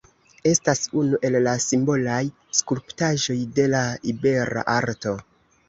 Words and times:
Estas 0.51 0.79
unu 1.01 1.19
el 1.29 1.37
la 1.47 1.53
simbolaj 1.65 2.23
skulptaĵoj 2.61 3.39
de 3.61 3.69
la 3.77 3.85
ibera 4.15 4.69
Arto. 4.81 5.19